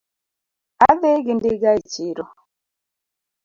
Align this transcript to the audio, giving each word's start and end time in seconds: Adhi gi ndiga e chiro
Adhi 0.87 1.11
gi 1.25 1.33
ndiga 1.37 1.69
e 1.79 1.81
chiro 1.91 2.25